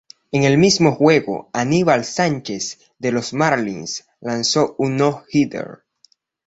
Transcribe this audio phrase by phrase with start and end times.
[0.31, 5.83] En el mismo juego, Aníbal Sánchez de los Marlins lanzó un "no-hitter".